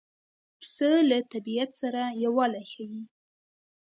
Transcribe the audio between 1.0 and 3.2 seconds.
له طبیعت سره یووالی ښيي.